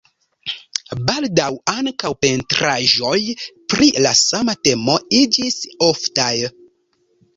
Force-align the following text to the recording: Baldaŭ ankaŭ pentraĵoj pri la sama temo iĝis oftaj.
Baldaŭ 1.09 1.49
ankaŭ 1.73 2.11
pentraĵoj 2.25 3.19
pri 3.75 3.91
la 4.07 4.15
sama 4.23 4.57
temo 4.69 4.97
iĝis 5.23 5.61
oftaj. 5.93 6.31